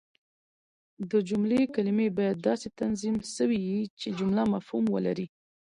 د 1.09 1.11
جملې 1.29 1.61
کلیمې 1.75 2.07
باید 2.17 2.37
داسي 2.47 2.69
تنظیم 2.79 3.15
سوي 3.35 3.59
يي، 3.69 3.81
چي 3.99 4.07
جمله 4.19 4.41
مفهوم 4.53 4.85
ولري. 4.95 5.27